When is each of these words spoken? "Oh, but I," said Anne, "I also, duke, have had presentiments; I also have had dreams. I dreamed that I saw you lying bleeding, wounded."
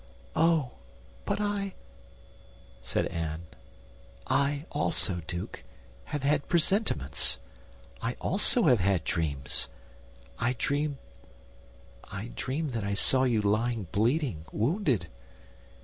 "Oh, 0.35 0.71
but 1.25 1.39
I," 1.39 1.75
said 2.81 3.05
Anne, 3.05 3.43
"I 4.25 4.65
also, 4.71 5.21
duke, 5.27 5.63
have 6.05 6.23
had 6.23 6.47
presentiments; 6.49 7.39
I 8.01 8.13
also 8.19 8.63
have 8.63 8.79
had 8.79 9.03
dreams. 9.03 9.67
I 10.39 10.55
dreamed 10.57 10.97
that 12.33 12.83
I 12.83 12.95
saw 12.95 13.25
you 13.25 13.43
lying 13.43 13.89
bleeding, 13.91 14.45
wounded." 14.51 15.07